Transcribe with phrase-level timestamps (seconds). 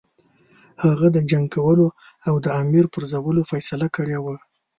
[0.83, 1.87] هغه د جنګ کولو
[2.27, 4.35] او د امیر پرزولو فیصله کړې وه.